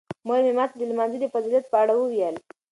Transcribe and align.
مور 0.27 0.39
مې 0.45 0.53
ماته 0.57 0.75
د 0.77 0.83
لمانځه 0.91 1.17
د 1.21 1.25
فضیلت 1.33 1.65
په 1.69 1.77
اړه 1.83 1.93
وویل. 1.97 2.35